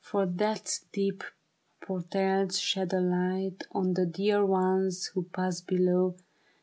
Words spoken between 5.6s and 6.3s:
below.